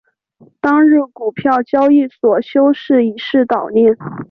[0.59, 3.95] 当日股票交易所休市以示悼念。